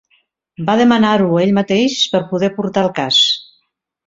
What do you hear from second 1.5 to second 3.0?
mateix per poder portar el